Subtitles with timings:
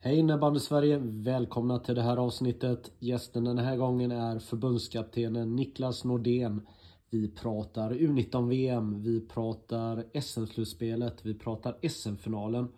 [0.00, 0.98] Hej innebandy Sverige!
[1.02, 2.92] Välkomna till det här avsnittet.
[2.98, 6.66] Gästen den här gången är förbundskaptenen Niklas Nordén.
[7.10, 12.68] Vi pratar U19-VM, vi pratar SM-slutspelet, vi pratar SM-finalen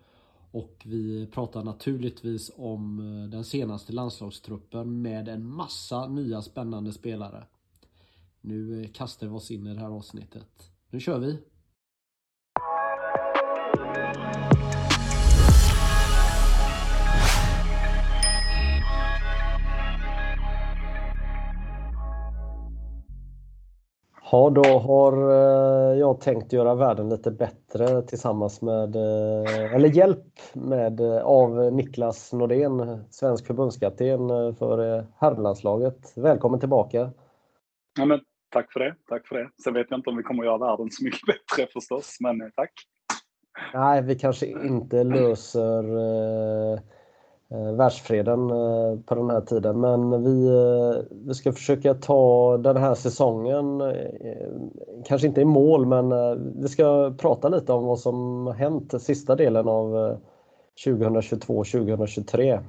[0.51, 7.47] och vi pratar naturligtvis om eh, den senaste landslagstruppen med en massa nya spännande spelare.
[8.41, 10.71] Nu eh, kastar vi oss in i det här avsnittet.
[10.89, 11.37] Nu kör vi!
[24.33, 30.25] Ja, då har eh, jag tänkt göra världen lite bättre tillsammans med, eh, eller hjälp
[30.53, 36.13] med, eh, av Niklas Nordén, svensk förbundskapten för herrlandslaget.
[36.15, 37.11] Välkommen tillbaka!
[37.99, 39.49] Ja, men, tack för det, tack för det.
[39.63, 42.73] Sen vet jag inte om vi kommer göra världen så mycket bättre förstås, men tack!
[43.73, 45.83] Nej, vi kanske inte löser
[47.51, 49.79] Eh, världsfreden eh, på den här tiden.
[49.79, 53.81] Men vi, eh, vi ska försöka ta den här säsongen,
[55.05, 56.09] kanske inte i mål, men
[56.61, 60.17] vi ska prata lite om vad som hänt sista delen av
[60.85, 62.59] 2022-2023.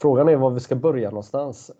[0.00, 1.70] Frågan är var vi ska börja någonstans.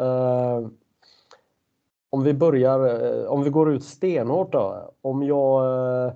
[2.10, 4.91] Om vi börjar, om vi går ut stenhårt då.
[5.02, 6.12] Om jag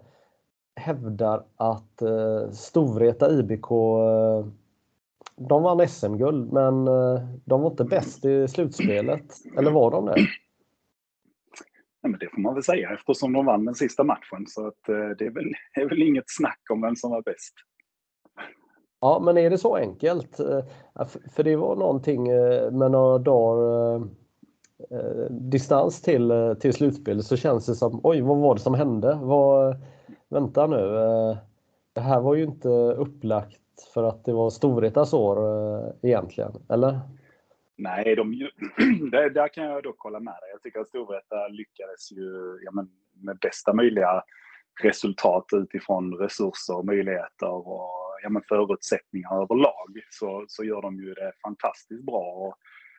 [0.81, 4.47] hävdar att eh, Storvreta IBK eh,
[5.48, 9.25] de vann SM-guld men eh, de var inte bäst i slutspelet.
[9.56, 10.15] Eller var de det?
[12.03, 14.47] Nej, men det får man väl säga eftersom de vann den sista matchen.
[14.47, 17.55] Så att, eh, det är väl, är väl inget snack om vem som var bäst.
[19.00, 20.41] Ja, men är det så enkelt?
[20.41, 20.65] Eh,
[21.34, 22.25] för det var någonting
[22.78, 24.21] med några dagar
[25.31, 29.19] distans till, till slutspelet så känns det som oj, vad var det som hände?
[29.22, 29.76] Vad,
[30.31, 30.97] vänta nu.
[30.97, 31.37] Eh,
[31.93, 33.61] det här var ju inte upplagt
[33.95, 37.01] för att det var Storvretas år eh, egentligen, eller?
[37.77, 38.33] Nej, de,
[39.11, 40.51] där, där kan jag dock hålla med dig.
[40.53, 44.23] Jag tycker att Storvreta lyckades ju ja, men, med bästa möjliga
[44.83, 47.91] resultat utifrån resurser, möjligheter och
[48.23, 50.03] ja, men, förutsättningar överlag.
[50.11, 52.33] Så, så gör de ju det fantastiskt bra.
[52.33, 52.55] Och,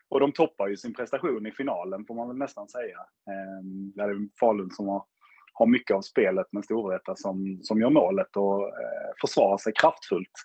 [0.09, 2.97] och de toppar ju sin prestation i finalen får man väl nästan säga.
[3.27, 5.03] Ehm, det är Falun som har
[5.61, 10.37] har mycket av spelet med Storvreta som, som gör målet och eh, försvarar sig kraftfullt.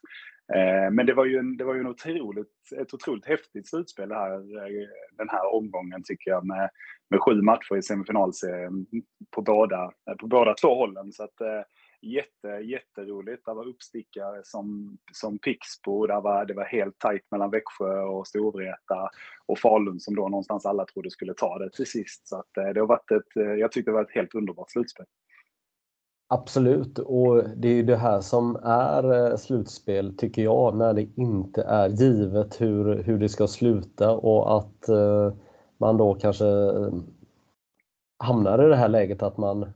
[0.54, 4.12] Eh, men det var ju, en, det var ju en otroligt, ett otroligt häftigt slutspel
[4.12, 4.88] här, eh,
[5.18, 6.70] den här omgången tycker jag med,
[7.10, 8.86] med sju matcher i semifinalserien
[9.34, 11.12] på båda, eh, på båda två hållen.
[11.12, 11.62] Så att, eh,
[12.06, 13.44] jätte, jätteroligt.
[13.44, 16.06] Det var uppstickare som, som Pixbo.
[16.06, 19.10] Det var, det var helt tajt mellan Växjö och Storvreta
[19.46, 22.28] och Falun som då någonstans alla trodde skulle ta det till sist.
[22.28, 24.70] Så att, eh, det har varit ett, eh, jag tyckte det var ett helt underbart
[24.70, 25.06] slutspel.
[26.28, 31.08] Absolut, och det är ju det här som är eh, slutspel tycker jag, när det
[31.16, 34.88] inte är givet hur, hur det ska sluta och att
[35.78, 36.44] man då kanske
[38.18, 39.72] hamnar i det här läget att man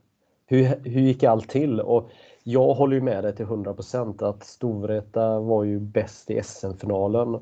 [0.51, 1.81] hur, hur gick allt till?
[1.81, 2.11] Och
[2.43, 7.39] jag håller ju med dig till 100% att Storvreta var ju bäst i SM-finalen.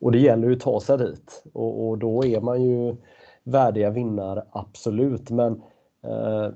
[0.00, 1.42] Och det gäller ju att ta sig dit.
[1.52, 2.96] Och, och, då är man ju
[3.44, 5.30] värdiga vinnare, absolut.
[5.30, 5.62] Men
[6.04, 6.48] eh,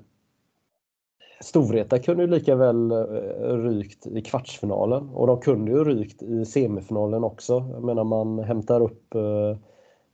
[1.40, 2.96] Storvreta kunde ju lika väl eh,
[3.56, 7.64] rykt i kvartsfinalen och de kunde ju rykt i semifinalen också.
[7.72, 9.56] Jag menar man hämtar upp eh,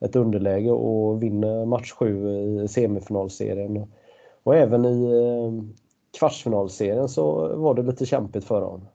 [0.00, 3.86] ett underläge och vinner match 7 i semifinalserien.
[4.42, 5.76] Och även i eh,
[6.19, 8.88] kvartsfinalserien så var det lite kämpigt för honom.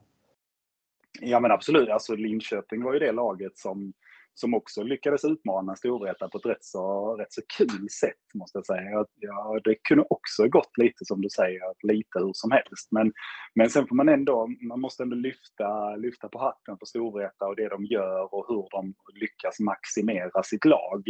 [1.20, 3.92] Ja men absolut, alltså Linköping var ju det laget som,
[4.34, 8.66] som också lyckades utmana Storvreta på ett rätt så, rätt så kul sätt måste jag
[8.66, 9.06] säga.
[9.20, 12.88] Ja, det kunde också gått lite som du säger, lite hur som helst.
[12.90, 13.12] Men,
[13.54, 17.56] men sen får man ändå, man måste ändå lyfta, lyfta på hatten på Storvreta och
[17.56, 21.02] det de gör och hur de lyckas maximera sitt lag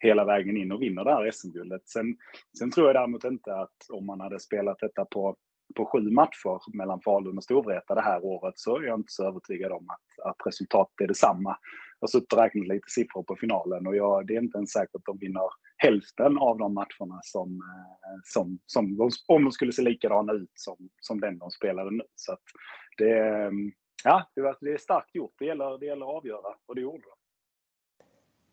[0.00, 1.88] hela vägen in och vinner det här SM-guldet.
[1.88, 2.16] Sen,
[2.58, 5.36] sen tror jag däremot inte att om man hade spelat detta på
[5.74, 9.28] på sju matcher mellan Falun och Storvreta det här året så är jag inte så
[9.28, 11.56] övertygad om att, att resultatet är detsamma.
[12.00, 14.70] Jag har suttit och räknat lite siffror på finalen och jag, det är inte ens
[14.70, 15.42] säkert att de vinner
[15.76, 20.52] hälften av de matcherna som, eh, som, som, de, om de skulle se likadana ut
[20.54, 22.04] som, som den de spelade nu.
[22.14, 22.42] Så att
[22.98, 23.72] det, mm,
[24.04, 25.34] ja, det är starkt gjort.
[25.38, 27.19] Det gäller, det gäller att avgöra och det gjorde de.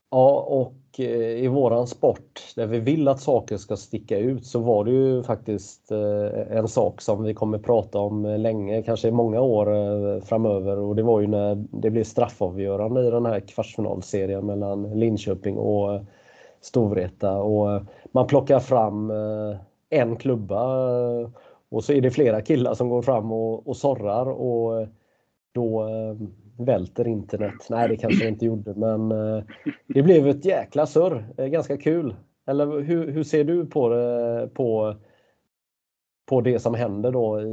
[0.09, 4.59] Ja, och eh, i våran sport där vi vill att saker ska sticka ut så
[4.59, 9.07] var det ju faktiskt eh, en sak som vi kommer prata om eh, länge, kanske
[9.07, 10.77] i många år framöver.
[10.79, 16.01] Och det var ju när det blev straffavgörande i den här kvartsfinalserien mellan Linköping och
[16.61, 17.37] Storvreta.
[17.37, 17.81] Och
[18.11, 19.11] man plockar fram
[19.89, 20.63] en klubba
[21.69, 24.25] och så är det flera killar som går fram och, och sorrar.
[24.29, 24.87] Och
[25.51, 25.89] då
[26.57, 27.67] välter internet.
[27.69, 29.43] Nej, det kanske det inte gjorde, men eh,
[29.87, 31.25] det blev ett jäkla surr.
[31.37, 32.15] Eh, ganska kul.
[32.47, 34.95] Eller hur, hur ser du på det, på,
[36.25, 37.47] på det som händer då i,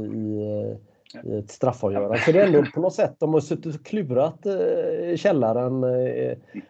[1.23, 2.17] i ett straffavgörande?
[2.17, 5.83] För det är ändå på något sätt, de har suttit och klurat eh, i källaren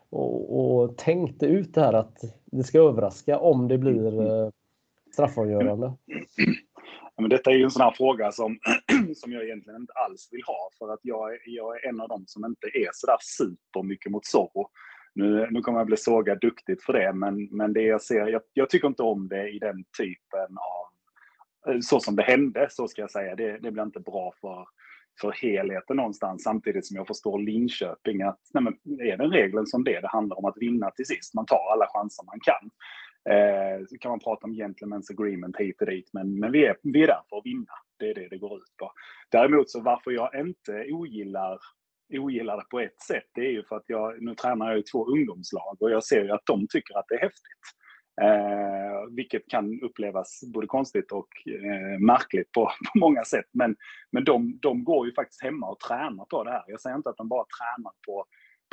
[0.09, 4.51] och, och tänkt ut det här att det ska överraska om det blir
[5.13, 5.93] straffavgörande
[7.21, 8.59] men detta är ju en sån här fråga som,
[9.15, 12.23] som jag egentligen inte alls vill ha för att jag, jag är en av dem
[12.27, 14.69] som inte är sådär supermycket mot Zorro.
[15.13, 18.41] Nu, nu kommer jag bli sågad duktigt för det, men, men det jag ser, jag,
[18.53, 23.01] jag, tycker inte om det i den typen av, så som det hände, så ska
[23.01, 23.35] jag säga.
[23.35, 24.67] Det, det blir inte bra för,
[25.21, 29.83] för helheten någonstans, samtidigt som jag förstår Linköping att nej men, är den regeln som
[29.83, 31.33] det, det handlar om att vinna till sist.
[31.33, 32.69] Man tar alla chanser man kan.
[33.29, 36.77] Eh, så kan man prata om gentlemen's agreement hit och dit, men, men vi, är,
[36.81, 37.73] vi är där för att vinna.
[37.99, 38.91] Det är det det går ut på.
[39.31, 41.59] Däremot så varför jag inte ogillar,
[42.13, 44.83] ogillar det på ett sätt, det är ju för att jag, nu tränar jag i
[44.83, 47.65] två ungdomslag och jag ser ju att de tycker att det är häftigt.
[48.21, 53.45] Eh, vilket kan upplevas både konstigt och eh, märkligt på, på många sätt.
[53.51, 53.75] Men,
[54.11, 56.63] men de, de går ju faktiskt hemma och tränar på det här.
[56.67, 58.25] Jag säger inte att de bara tränar på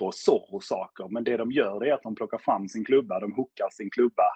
[0.03, 1.09] på Zorro-saker.
[1.11, 4.29] Men det de gör är att de plockar fram sin klubba, de hookar sin klubba,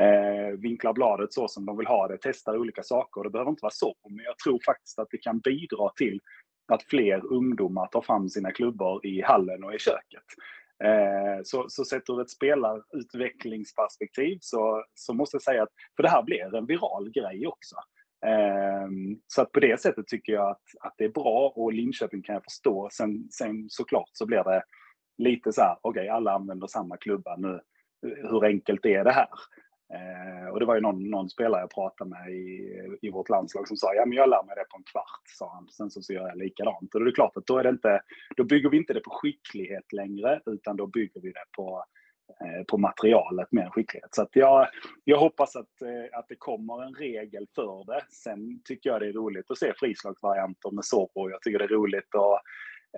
[0.00, 3.22] eh, vinklar bladet så som de vill ha det, testar olika saker.
[3.22, 6.20] Det behöver inte vara Zorro, men jag tror faktiskt att det kan bidra till
[6.72, 10.24] att fler ungdomar tar fram sina klubbor i hallen och i köket.
[10.84, 16.08] Eh, så, så sett ur ett spelarutvecklingsperspektiv så, så måste jag säga att, för det
[16.08, 17.76] här blir en viral grej också.
[18.26, 18.88] Eh,
[19.26, 22.34] så att på det sättet tycker jag att, att det är bra och Linköping kan
[22.34, 22.88] jag förstå.
[22.92, 24.62] Sen, sen såklart så blir det
[25.18, 27.60] lite så här, okej, okay, alla använder samma klubba nu.
[28.02, 29.28] Hur enkelt är det här?
[29.94, 33.68] Eh, och det var ju någon, någon, spelare jag pratade med i, i vårt landslag
[33.68, 35.68] som sa, ja men jag lär mig det på en kvart, sa han.
[35.68, 36.94] Sen så, så gör jag likadant.
[36.94, 38.00] Och det är klart att då är det inte,
[38.36, 41.84] då bygger vi inte det på skicklighet längre, utan då bygger vi det på
[42.44, 44.14] eh, på materialet mer än skicklighet.
[44.14, 44.68] Så att jag,
[45.04, 48.02] jag hoppas att, eh, att det kommer en regel för det.
[48.10, 51.30] Sen tycker jag det är roligt att se frislagsvarianter med Zorro.
[51.30, 52.42] Jag tycker det är roligt att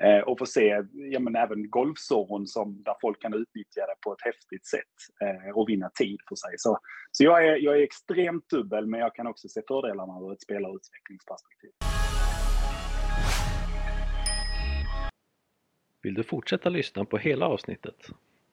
[0.01, 4.13] Eh, och få se ja, men även golfzoron som, där folk kan utnyttja det på
[4.13, 6.55] ett häftigt sätt eh, och vinna tid för sig.
[6.57, 6.79] Så,
[7.13, 10.43] så jag, är, jag är extremt dubbel, men jag kan också se fördelarna ur ett
[10.43, 11.71] spelarutvecklingsperspektiv.
[16.03, 18.09] Vill du fortsätta lyssna på hela avsnittet?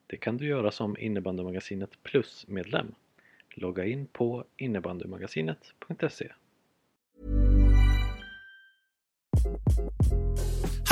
[0.08, 2.96] Det kan du göra som Innebandymagasinet Plus-medlem.
[3.56, 6.32] Logga in på innebandymagasinet.se